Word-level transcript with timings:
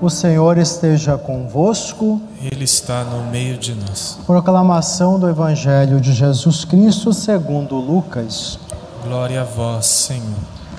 O 0.00 0.08
Senhor 0.08 0.58
esteja 0.58 1.18
convosco. 1.18 2.20
Ele 2.40 2.62
está 2.62 3.02
no 3.02 3.28
meio 3.32 3.58
de 3.58 3.74
nós. 3.74 4.16
Proclamação 4.24 5.18
do 5.18 5.28
Evangelho 5.28 6.00
de 6.00 6.12
Jesus 6.12 6.64
Cristo 6.64 7.12
segundo 7.12 7.74
Lucas. 7.74 8.60
Glória 9.02 9.40
a 9.40 9.44
vós, 9.44 9.86
Senhor. 9.86 10.22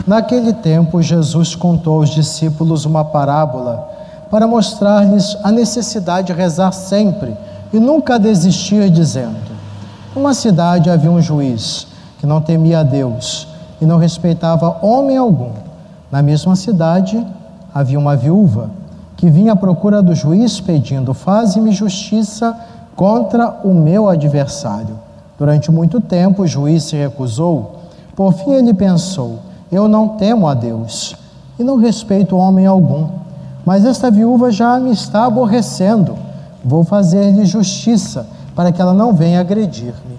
Naquele 0.08 0.54
tempo, 0.54 1.02
Jesus 1.02 1.54
contou 1.54 1.96
aos 1.96 2.12
discípulos 2.12 2.86
uma 2.86 3.04
parábola 3.04 3.90
para 4.32 4.47
mostrar-lhes 4.47 5.36
a 5.44 5.52
necessidade 5.52 6.28
de 6.28 6.34
rezar 6.34 6.72
sempre 6.72 7.36
e 7.74 7.80
nunca 7.80 8.18
desistir, 8.18 8.90
dizendo: 8.90 9.36
Numa 10.16 10.34
cidade 10.34 10.90
havia 10.90 11.12
um 11.12 11.22
juiz 11.22 11.88
que 12.20 12.26
não 12.26 12.40
temia 12.40 12.80
a 12.80 12.84
Deus 12.84 13.50
e 13.82 13.86
não 13.86 13.98
respeitava 13.98 14.80
homem 14.82 15.18
algum. 15.18 15.52
Na 16.10 16.22
mesma 16.22 16.56
cidade 16.56 17.22
havia 17.76 18.00
uma 18.00 18.16
viúva 18.16 18.79
que 19.20 19.30
vinha 19.30 19.52
à 19.52 19.56
procura 19.56 20.02
do 20.02 20.16
juiz 20.16 20.62
pedindo: 20.62 21.14
Faze-me 21.14 21.73
justiça 21.73 22.58
contra 22.96 23.60
o 23.66 23.73
meu 23.73 24.08
adversário. 24.08 24.98
Durante 25.38 25.70
muito 25.70 26.00
tempo 26.00 26.44
o 26.44 26.48
juiz 26.48 26.84
se 26.84 26.96
recusou. 26.96 27.80
Por 28.16 28.32
fim 28.32 28.52
ele 28.54 28.74
pensou: 28.74 29.40
Eu 29.70 29.90
não 29.90 30.08
temo 30.08 30.48
a 30.48 30.54
Deus 30.54 31.18
e 31.60 31.63
não 31.66 31.76
respeito 31.76 32.38
homem 32.38 32.66
algum. 32.66 33.10
Mas 33.66 33.84
esta 33.84 34.10
viúva 34.10 34.54
já 34.54 34.80
me 34.80 34.91
está 34.91 35.26
aborrecendo. 35.26 36.16
Vou 36.63 36.86
fazer-lhe 36.86 37.46
justiça 37.46 38.26
para 38.55 38.72
que 38.72 38.82
ela 38.82 38.94
não 38.94 39.13
venha 39.13 39.41
agredir-me. 39.41 40.18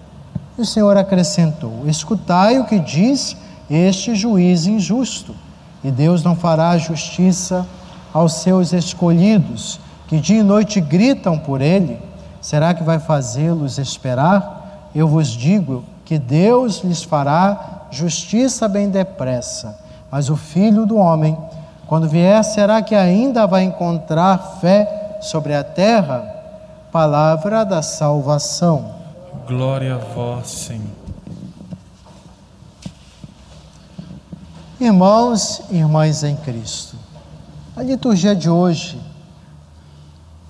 E 0.58 0.60
o 0.60 0.66
Senhor 0.66 0.94
acrescentou: 0.98 1.72
Escutai 1.86 2.58
o 2.58 2.66
que 2.66 2.78
diz 2.78 3.34
este 3.70 4.14
juiz 4.14 4.66
injusto. 4.66 5.34
E 5.82 5.90
Deus 5.90 6.22
não 6.22 6.36
fará 6.36 6.76
justiça 6.76 7.64
aos 8.12 8.34
seus 8.34 8.72
escolhidos, 8.72 9.80
que 10.08 10.18
dia 10.18 10.40
e 10.40 10.42
noite 10.42 10.80
gritam 10.80 11.38
por 11.38 11.60
ele, 11.60 11.98
será 12.40 12.74
que 12.74 12.82
vai 12.82 12.98
fazê-los 12.98 13.78
esperar? 13.78 14.90
Eu 14.94 15.06
vos 15.06 15.28
digo 15.28 15.84
que 16.04 16.18
Deus 16.18 16.82
lhes 16.82 17.02
fará 17.02 17.86
justiça 17.90 18.66
bem 18.66 18.88
depressa. 18.88 19.78
Mas 20.10 20.28
o 20.28 20.36
filho 20.36 20.84
do 20.84 20.96
homem, 20.96 21.38
quando 21.86 22.08
vier, 22.08 22.42
será 22.42 22.82
que 22.82 22.94
ainda 22.94 23.46
vai 23.46 23.62
encontrar 23.62 24.58
fé 24.60 25.18
sobre 25.20 25.54
a 25.54 25.62
terra? 25.62 26.22
Palavra 26.90 27.64
da 27.64 27.82
salvação. 27.82 28.92
Glória 29.46 29.94
a 29.94 29.98
vós, 29.98 30.48
Senhor. 30.48 31.00
Irmãos 34.80 35.62
e 35.70 35.76
irmãs 35.76 36.24
em 36.24 36.34
Cristo, 36.34 36.96
a 37.76 37.82
liturgia 37.82 38.34
de 38.34 38.50
hoje 38.50 39.00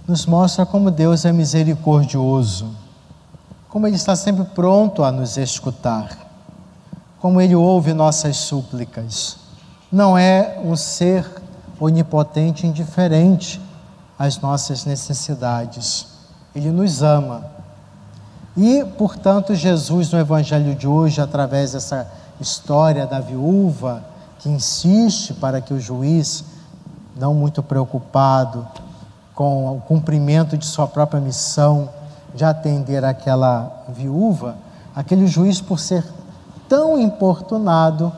nos 0.09 0.27
mostra 0.27 0.65
como 0.65 0.91
Deus 0.91 1.25
é 1.25 1.33
misericordioso, 1.33 2.71
como 3.69 3.87
Ele 3.87 3.97
está 3.97 4.17
sempre 4.17 4.45
pronto 4.45 5.05
a 5.05 5.13
nos 5.13 5.37
escutar, 5.37 6.09
como 7.21 7.41
Ele 7.41 7.55
ouve 7.55 7.93
nossas 7.93 8.37
súplicas. 8.37 9.37
Não 9.93 10.17
é 10.17 10.59
um 10.65 10.75
ser 10.75 11.29
onipotente 11.79 12.67
indiferente 12.67 13.61
às 14.19 14.41
nossas 14.41 14.85
necessidades. 14.85 16.07
Ele 16.55 16.71
nos 16.71 17.03
ama. 17.03 17.45
E, 18.57 18.85
portanto, 18.99 19.55
Jesus, 19.55 20.11
no 20.11 20.19
Evangelho 20.19 20.75
de 20.75 20.87
hoje, 20.87 21.21
através 21.21 21.73
dessa 21.73 22.11
história 22.41 23.07
da 23.07 23.21
viúva 23.21 24.05
que 24.39 24.49
insiste 24.49 25.35
para 25.35 25.61
que 25.61 25.73
o 25.75 25.81
juiz 25.81 26.45
não 27.21 27.35
muito 27.35 27.63
preocupado 27.63 28.67
com 29.35 29.77
o 29.77 29.81
cumprimento 29.83 30.57
de 30.57 30.65
sua 30.65 30.89
própria 30.89 31.21
missão 31.21 31.91
de 32.35 32.45
atender 32.45 33.05
aquela 33.05 33.85
viúva, 33.89 34.57
aquele 34.97 35.27
juiz, 35.27 35.61
por 35.61 35.79
ser 35.79 36.03
tão 36.67 36.99
importunado, 36.99 38.11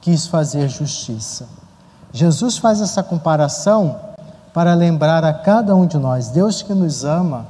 quis 0.00 0.26
fazer 0.26 0.66
justiça. 0.68 1.46
Jesus 2.10 2.56
faz 2.56 2.80
essa 2.80 3.02
comparação 3.02 3.96
para 4.54 4.72
lembrar 4.72 5.24
a 5.24 5.34
cada 5.34 5.74
um 5.74 5.86
de 5.86 5.98
nós: 5.98 6.28
Deus 6.28 6.62
que 6.62 6.72
nos 6.72 7.04
ama, 7.04 7.46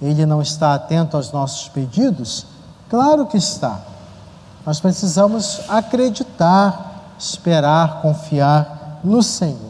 Ele 0.00 0.24
não 0.24 0.40
está 0.40 0.72
atento 0.74 1.16
aos 1.16 1.32
nossos 1.32 1.68
pedidos? 1.68 2.46
Claro 2.88 3.26
que 3.26 3.36
está. 3.36 3.80
Nós 4.64 4.78
precisamos 4.78 5.62
acreditar, 5.68 7.14
esperar, 7.18 8.02
confiar 8.02 9.00
no 9.02 9.20
Senhor. 9.20 9.69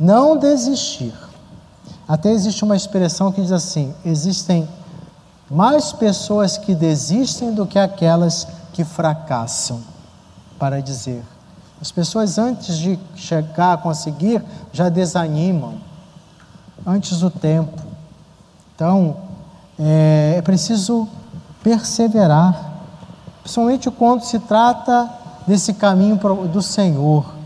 Não 0.00 0.38
desistir. 0.38 1.12
Até 2.08 2.32
existe 2.32 2.64
uma 2.64 2.74
expressão 2.74 3.30
que 3.30 3.42
diz 3.42 3.52
assim: 3.52 3.94
existem 4.02 4.66
mais 5.50 5.92
pessoas 5.92 6.56
que 6.56 6.74
desistem 6.74 7.52
do 7.52 7.66
que 7.66 7.78
aquelas 7.78 8.48
que 8.72 8.82
fracassam. 8.82 9.82
Para 10.58 10.80
dizer, 10.80 11.22
as 11.80 11.92
pessoas 11.92 12.38
antes 12.38 12.78
de 12.78 12.98
chegar 13.14 13.74
a 13.74 13.76
conseguir 13.76 14.42
já 14.72 14.88
desanimam, 14.88 15.74
antes 16.86 17.18
do 17.20 17.30
tempo. 17.30 17.78
Então, 18.74 19.16
é, 19.78 20.34
é 20.38 20.42
preciso 20.42 21.06
perseverar, 21.62 22.72
principalmente 23.42 23.90
quando 23.90 24.22
se 24.22 24.38
trata 24.38 25.10
desse 25.46 25.74
caminho 25.74 26.18
do 26.48 26.62
Senhor. 26.62 27.39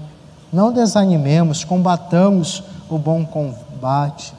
Não 0.55 0.73
desanimemos, 0.73 1.65
combatamos 1.65 2.63
o 2.89 2.97
bom 2.97 3.27
combate. 3.27 4.33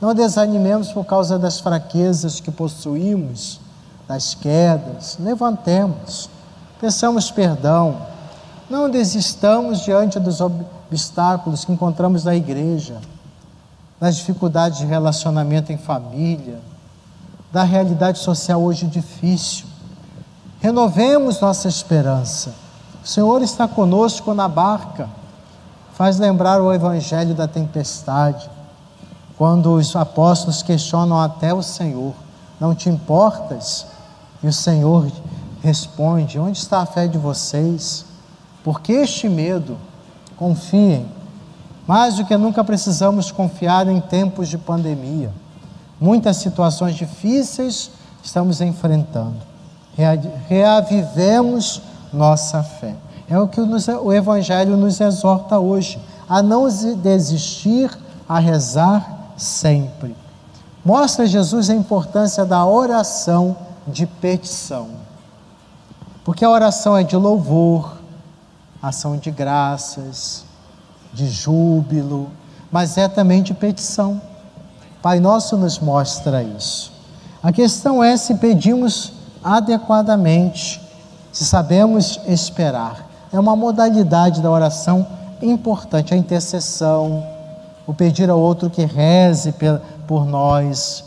Não 0.00 0.12
desanimemos 0.12 0.90
por 0.90 1.04
causa 1.04 1.38
das 1.38 1.60
fraquezas 1.60 2.40
que 2.40 2.50
possuímos, 2.50 3.60
das 4.08 4.34
quedas. 4.34 5.16
Levantemos, 5.20 6.28
peçamos 6.80 7.30
perdão. 7.30 7.96
Não 8.68 8.90
desistamos 8.90 9.82
diante 9.84 10.18
dos 10.18 10.40
obstáculos 10.40 11.64
que 11.64 11.70
encontramos 11.70 12.24
na 12.24 12.34
igreja, 12.34 12.96
das 14.00 14.16
dificuldades 14.16 14.80
de 14.80 14.84
relacionamento 14.84 15.70
em 15.70 15.78
família, 15.78 16.58
da 17.52 17.62
realidade 17.62 18.18
social 18.18 18.60
hoje 18.60 18.84
difícil. 18.88 19.66
Renovemos 20.60 21.40
nossa 21.40 21.68
esperança. 21.68 22.52
O 23.04 23.06
Senhor 23.06 23.42
está 23.42 23.68
conosco 23.68 24.34
na 24.34 24.48
barca 24.48 25.21
faz 25.94 26.18
lembrar 26.18 26.60
o 26.60 26.72
evangelho 26.72 27.34
da 27.34 27.46
tempestade, 27.46 28.48
quando 29.36 29.74
os 29.74 29.94
apóstolos 29.96 30.62
questionam 30.62 31.20
até 31.20 31.52
o 31.52 31.62
Senhor: 31.62 32.14
Não 32.60 32.74
te 32.74 32.88
importas? 32.88 33.86
E 34.42 34.46
o 34.46 34.52
Senhor 34.52 35.10
responde: 35.62 36.38
Onde 36.38 36.58
está 36.58 36.80
a 36.80 36.86
fé 36.86 37.06
de 37.06 37.18
vocês? 37.18 38.04
Por 38.64 38.80
que 38.80 38.92
este 38.92 39.28
medo? 39.28 39.76
Confiem. 40.36 41.06
Mais 41.86 42.16
do 42.16 42.24
que 42.24 42.36
nunca 42.36 42.62
precisamos 42.62 43.30
confiar 43.30 43.88
em 43.88 44.00
tempos 44.00 44.48
de 44.48 44.56
pandemia. 44.56 45.32
Muitas 46.00 46.36
situações 46.36 46.94
difíceis 46.94 47.90
estamos 48.22 48.60
enfrentando. 48.60 49.36
Reavivemos 50.48 51.82
nossa 52.12 52.62
fé. 52.62 52.94
É 53.28 53.38
o 53.38 53.48
que 53.48 53.60
o 53.60 54.12
Evangelho 54.12 54.76
nos 54.76 55.00
exorta 55.00 55.58
hoje, 55.58 55.98
a 56.28 56.42
não 56.42 56.66
desistir, 56.96 57.90
a 58.28 58.38
rezar 58.38 59.34
sempre. 59.36 60.16
Mostra 60.84 61.26
Jesus 61.26 61.70
a 61.70 61.74
importância 61.74 62.44
da 62.44 62.64
oração 62.64 63.56
de 63.86 64.06
petição. 64.06 64.90
Porque 66.24 66.44
a 66.44 66.50
oração 66.50 66.96
é 66.96 67.02
de 67.02 67.16
louvor, 67.16 67.98
ação 68.82 69.16
de 69.16 69.30
graças, 69.30 70.44
de 71.12 71.28
júbilo, 71.28 72.30
mas 72.70 72.96
é 72.96 73.08
também 73.08 73.42
de 73.42 73.54
petição. 73.54 74.20
Pai 75.00 75.20
Nosso 75.20 75.56
nos 75.56 75.78
mostra 75.78 76.42
isso. 76.42 76.92
A 77.42 77.52
questão 77.52 78.02
é 78.02 78.16
se 78.16 78.36
pedimos 78.36 79.12
adequadamente, 79.42 80.80
se 81.32 81.44
sabemos 81.44 82.20
esperar 82.26 83.11
é 83.32 83.40
uma 83.40 83.56
modalidade 83.56 84.42
da 84.42 84.50
oração 84.50 85.06
importante, 85.40 86.14
a 86.14 86.16
intercessão, 86.16 87.24
o 87.86 87.94
pedir 87.94 88.30
ao 88.30 88.38
outro 88.38 88.70
que 88.70 88.84
reze 88.84 89.54
por 90.06 90.26
nós, 90.26 91.04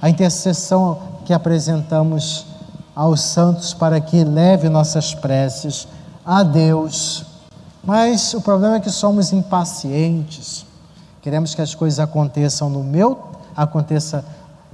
a 0.00 0.08
intercessão 0.08 0.98
que 1.24 1.32
apresentamos 1.32 2.46
aos 2.94 3.20
santos 3.20 3.74
para 3.74 4.00
que 4.00 4.24
leve 4.24 4.68
nossas 4.68 5.14
preces 5.14 5.86
a 6.24 6.42
Deus. 6.42 7.26
Mas 7.84 8.32
o 8.34 8.40
problema 8.40 8.76
é 8.76 8.80
que 8.80 8.90
somos 8.90 9.32
impacientes. 9.32 10.64
Queremos 11.20 11.54
que 11.54 11.60
as 11.60 11.74
coisas 11.74 12.00
aconteçam 12.00 12.70
no 12.70 12.82
meu 12.82 13.36
aconteça 13.56 14.24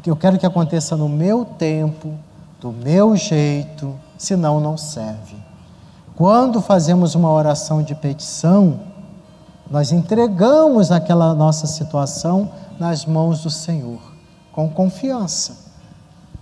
que 0.02 0.10
eu 0.10 0.16
quero 0.16 0.36
que 0.36 0.44
aconteça 0.44 0.96
no 0.96 1.08
meu 1.08 1.44
tempo, 1.44 2.12
do 2.60 2.72
meu 2.72 3.16
jeito, 3.16 3.94
senão 4.18 4.58
não 4.58 4.76
serve. 4.76 5.41
Quando 6.17 6.61
fazemos 6.61 7.14
uma 7.14 7.31
oração 7.31 7.82
de 7.82 7.94
petição, 7.94 8.81
Nós 9.73 9.91
entregamos 9.91 10.93
aquela 10.93 11.35
nossa 11.35 11.67
situação 11.67 12.50
nas 12.79 13.06
mãos 13.06 13.41
do 13.41 13.49
Senhor, 13.49 13.99
com 14.53 14.69
confiança. 14.69 15.56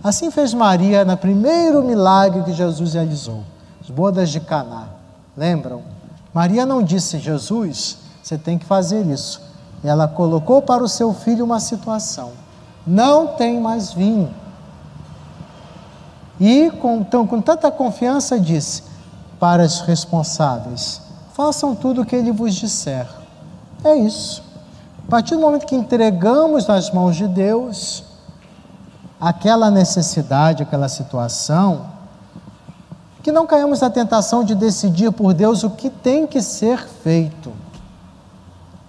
Assim 0.03 0.29
fez 0.29 0.53
Maria 0.53 1.05
no 1.05 1.15
primeiro 1.15 1.81
milagre 1.81 2.43
que 2.43 2.51
Jesus 2.51 2.93
realizou, 2.93 3.41
as 3.81 3.89
bodas 3.89 4.29
de 4.29 4.41
Caná. 4.41 4.89
Lembram? 5.37 5.81
Maria 6.33 6.65
não 6.65 6.83
disse, 6.83 7.19
Jesus, 7.19 7.99
você 8.21 8.37
tem 8.37 8.57
que 8.57 8.65
fazer 8.65 9.05
isso. 9.05 9.41
Ela 9.81 10.09
colocou 10.09 10.61
para 10.61 10.83
o 10.83 10.89
seu 10.89 11.13
filho 11.13 11.45
uma 11.45 11.61
situação. 11.61 12.33
Não 12.85 13.27
tem 13.27 13.61
mais 13.61 13.93
vinho. 13.93 14.29
E 16.37 16.69
com, 16.81 16.97
então, 16.97 17.25
com 17.25 17.39
tanta 17.39 17.71
confiança 17.71 18.37
disse 18.37 18.83
para 19.41 19.63
os 19.63 19.81
responsáveis: 19.81 21.01
façam 21.33 21.75
tudo 21.75 22.03
o 22.03 22.05
que 22.05 22.15
ele 22.15 22.31
vos 22.31 22.53
disser. 22.53 23.07
É 23.83 23.95
isso. 23.95 24.43
A 25.07 25.09
partir 25.09 25.33
do 25.35 25.41
momento 25.41 25.65
que 25.65 25.75
entregamos 25.75 26.67
nas 26.67 26.91
mãos 26.91 27.15
de 27.15 27.27
Deus 27.27 28.03
aquela 29.19 29.71
necessidade, 29.71 30.61
aquela 30.61 30.87
situação, 30.87 31.87
que 33.23 33.31
não 33.31 33.47
caímos 33.47 33.81
na 33.81 33.89
tentação 33.89 34.43
de 34.43 34.53
decidir 34.53 35.11
por 35.11 35.33
Deus 35.33 35.63
o 35.63 35.71
que 35.71 35.89
tem 35.89 36.27
que 36.27 36.41
ser 36.41 36.77
feito, 36.87 37.51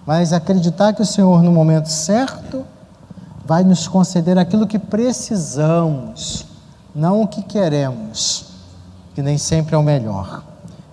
mas 0.05 0.31
acreditar 0.31 0.93
que 0.93 1.01
o 1.01 1.05
Senhor, 1.05 1.41
no 1.41 1.51
momento 1.51 1.89
certo, 1.89 2.63
vai 3.43 3.63
nos 3.63 3.87
conceder 3.87 4.37
aquilo 4.37 4.67
que 4.67 4.79
precisamos 4.79 6.45
não 6.95 7.23
o 7.23 7.27
que 7.27 7.41
queremos, 7.41 8.52
que 9.13 9.21
nem 9.21 9.37
sempre 9.37 9.75
é 9.75 9.77
o 9.77 9.83
melhor. 9.83 10.43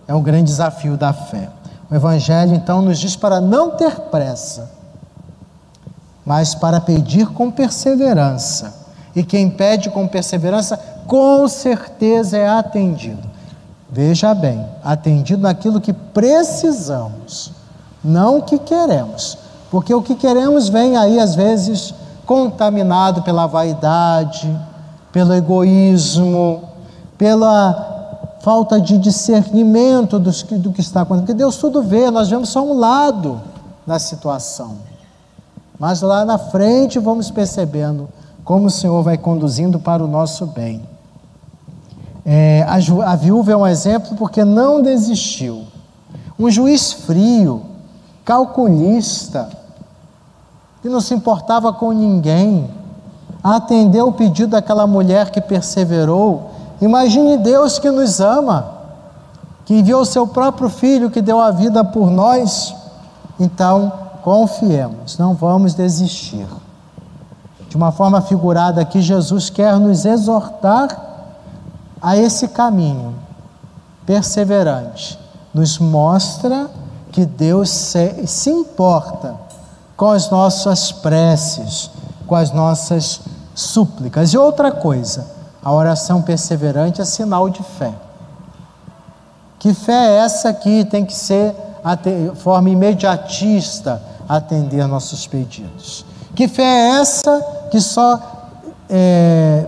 É 0.06 0.14
um 0.14 0.22
grande 0.22 0.44
desafio 0.44 0.96
da 0.96 1.12
fé. 1.12 1.48
O 1.90 1.94
Evangelho 1.94 2.54
então 2.54 2.82
nos 2.82 2.98
diz 2.98 3.16
para 3.16 3.40
não 3.40 3.70
ter 3.70 3.94
pressa, 4.02 4.70
mas 6.24 6.54
para 6.54 6.80
pedir 6.80 7.26
com 7.28 7.50
perseverança. 7.50 8.74
E 9.14 9.24
quem 9.24 9.50
pede 9.50 9.90
com 9.90 10.06
perseverança, 10.06 10.76
com 11.06 11.48
certeza 11.48 12.38
é 12.38 12.48
atendido. 12.48 13.28
Veja 13.90 14.32
bem, 14.34 14.64
atendido 14.84 15.42
naquilo 15.42 15.80
que 15.80 15.92
precisamos, 15.92 17.50
não 18.04 18.38
o 18.38 18.42
que 18.42 18.58
queremos. 18.58 19.36
Porque 19.68 19.92
o 19.92 20.02
que 20.02 20.14
queremos 20.14 20.68
vem 20.68 20.96
aí, 20.96 21.18
às 21.18 21.34
vezes, 21.34 21.92
contaminado 22.24 23.22
pela 23.22 23.46
vaidade, 23.46 24.48
pelo 25.12 25.34
egoísmo, 25.34 26.62
pela 27.18 27.89
falta 28.40 28.80
de 28.80 28.98
discernimento 28.98 30.18
do 30.18 30.32
que, 30.32 30.56
do 30.56 30.72
que 30.72 30.80
está 30.80 31.02
acontecendo. 31.02 31.26
Porque 31.26 31.38
Deus 31.38 31.56
tudo 31.56 31.82
vê, 31.82 32.10
nós 32.10 32.28
vemos 32.28 32.48
só 32.48 32.62
um 32.64 32.78
lado 32.78 33.40
da 33.86 33.98
situação. 33.98 34.78
Mas 35.78 36.02
lá 36.02 36.24
na 36.24 36.38
frente 36.38 36.98
vamos 36.98 37.30
percebendo 37.30 38.08
como 38.44 38.66
o 38.66 38.70
Senhor 38.70 39.02
vai 39.02 39.16
conduzindo 39.16 39.78
para 39.78 40.02
o 40.02 40.08
nosso 40.08 40.46
bem. 40.46 40.82
É, 42.24 42.66
a, 42.68 43.12
a 43.12 43.16
viúva 43.16 43.52
é 43.52 43.56
um 43.56 43.66
exemplo 43.66 44.16
porque 44.16 44.44
não 44.44 44.82
desistiu. 44.82 45.64
Um 46.38 46.50
juiz 46.50 46.92
frio, 46.92 47.62
calculista, 48.24 49.48
que 50.82 50.88
não 50.88 51.00
se 51.00 51.14
importava 51.14 51.72
com 51.72 51.92
ninguém, 51.92 52.70
atendeu 53.42 54.08
o 54.08 54.12
pedido 54.12 54.50
daquela 54.50 54.86
mulher 54.86 55.30
que 55.30 55.40
perseverou. 55.40 56.49
Imagine 56.80 57.36
Deus 57.36 57.78
que 57.78 57.90
nos 57.90 58.20
ama, 58.20 58.74
que 59.64 59.74
enviou 59.74 60.02
o 60.02 60.06
seu 60.06 60.26
próprio 60.26 60.68
filho, 60.68 61.10
que 61.10 61.20
deu 61.20 61.40
a 61.40 61.50
vida 61.50 61.84
por 61.84 62.10
nós. 62.10 62.74
Então, 63.38 63.92
confiemos, 64.22 65.18
não 65.18 65.34
vamos 65.34 65.74
desistir. 65.74 66.46
De 67.68 67.76
uma 67.76 67.92
forma 67.92 68.20
figurada 68.20 68.80
aqui, 68.80 69.00
Jesus 69.00 69.48
quer 69.50 69.78
nos 69.78 70.04
exortar 70.04 70.88
a 72.00 72.16
esse 72.16 72.48
caminho 72.48 73.14
perseverante. 74.06 75.18
Nos 75.52 75.78
mostra 75.78 76.68
que 77.12 77.24
Deus 77.24 77.70
se, 77.70 78.26
se 78.26 78.50
importa 78.50 79.34
com 79.96 80.10
as 80.10 80.30
nossas 80.30 80.90
preces, 80.90 81.90
com 82.26 82.34
as 82.34 82.52
nossas 82.52 83.20
súplicas. 83.54 84.32
E 84.32 84.38
outra 84.38 84.72
coisa, 84.72 85.26
a 85.62 85.72
oração 85.72 86.22
perseverante 86.22 87.00
é 87.00 87.04
sinal 87.04 87.48
de 87.48 87.62
fé. 87.62 87.92
Que 89.58 89.74
fé 89.74 89.92
é 89.92 90.16
essa 90.18 90.52
que 90.54 90.84
tem 90.86 91.04
que 91.04 91.14
ser 91.14 91.54
de 92.02 92.36
forma 92.36 92.70
imediatista 92.70 94.02
atender 94.28 94.86
nossos 94.86 95.26
pedidos? 95.26 96.04
Que 96.34 96.48
fé 96.48 96.62
é 96.62 97.00
essa 97.00 97.44
que 97.70 97.80
só 97.80 98.18
é, 98.88 99.66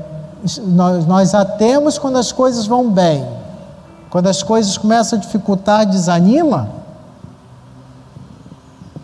nós, 0.64 1.06
nós 1.06 1.34
a 1.34 1.44
temos 1.44 1.98
quando 1.98 2.16
as 2.16 2.32
coisas 2.32 2.66
vão 2.66 2.90
bem? 2.90 3.26
Quando 4.08 4.28
as 4.28 4.42
coisas 4.42 4.78
começam 4.78 5.18
a 5.18 5.20
dificultar, 5.20 5.84
desanima? 5.84 6.68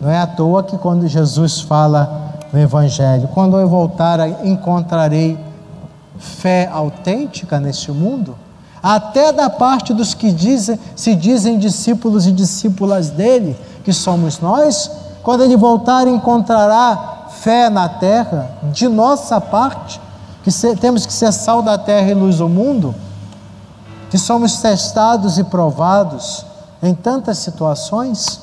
Não 0.01 0.09
é 0.09 0.19
à 0.19 0.25
toa 0.25 0.63
que 0.63 0.77
quando 0.77 1.07
Jesus 1.07 1.61
fala 1.61 2.33
no 2.51 2.59
Evangelho. 2.59 3.27
Quando 3.27 3.57
eu 3.57 3.67
voltar, 3.67 4.19
encontrarei 4.45 5.37
fé 6.19 6.69
autêntica 6.71 7.59
neste 7.59 7.91
mundo? 7.91 8.35
Até 8.81 9.31
da 9.33 9.49
parte 9.49 9.93
dos 9.93 10.13
que 10.13 10.31
dizem, 10.31 10.79
se 10.95 11.15
dizem 11.15 11.57
discípulos 11.57 12.27
e 12.27 12.31
discípulas 12.31 13.09
dele, 13.09 13.57
que 13.83 13.91
somos 13.91 14.39
nós, 14.39 14.91
quando 15.23 15.43
ele 15.43 15.57
voltar, 15.57 16.07
encontrará 16.07 17.27
fé 17.41 17.69
na 17.69 17.89
terra, 17.89 18.51
de 18.71 18.87
nossa 18.87 19.41
parte, 19.41 19.99
que 20.43 20.51
se, 20.51 20.75
temos 20.75 21.05
que 21.05 21.13
ser 21.13 21.31
sal 21.33 21.61
da 21.61 21.77
terra 21.77 22.11
e 22.11 22.13
luz 22.13 22.37
do 22.37 22.47
mundo, 22.47 22.93
que 24.09 24.17
somos 24.17 24.61
testados 24.61 25.37
e 25.37 25.43
provados 25.43 26.45
em 26.81 26.93
tantas 26.93 27.37
situações. 27.39 28.39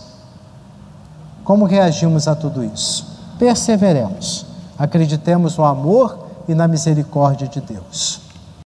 Como 1.44 1.64
reagimos 1.64 2.28
a 2.28 2.34
tudo 2.34 2.64
isso? 2.64 3.16
perseveremos, 3.38 4.46
acreditemos 4.78 5.56
no 5.56 5.64
amor 5.64 6.25
e 6.48 6.54
na 6.54 6.68
misericórdia 6.68 7.48
de 7.48 7.60
Deus. 7.60 8.25